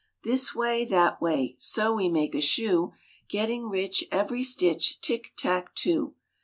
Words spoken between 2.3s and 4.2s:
a shoe; Getting rich